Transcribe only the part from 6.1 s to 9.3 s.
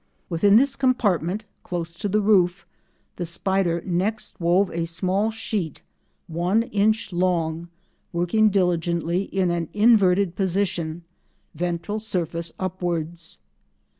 one inch long, working diligently